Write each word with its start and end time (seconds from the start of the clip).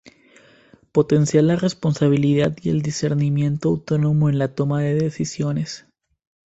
Potenciar 0.93 1.43
la 1.43 1.57
responsabilidad 1.57 2.57
y 2.63 2.71
el 2.71 2.81
discernimiento 2.81 3.69
autónomo 3.69 4.29
en 4.29 4.39
la 4.39 4.55
toma 4.55 4.81
de 4.81 4.95
decisiones. 4.95 5.85